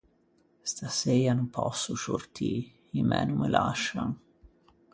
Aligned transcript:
Staseia 0.71 1.31
no 1.37 1.45
pòsso 1.55 1.93
sciortî, 2.01 2.53
i 2.99 3.01
mæ 3.09 3.21
no 3.27 3.35
me 3.39 3.47
lascian. 3.55 4.11